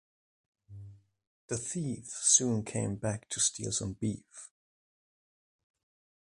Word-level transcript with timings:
The 1.45 1.57
thief 1.59 2.07
soon 2.07 2.65
came 2.65 2.95
back 2.95 3.29
to 3.29 3.39
steal 3.39 3.71
some 3.71 3.93
beef. 3.93 4.49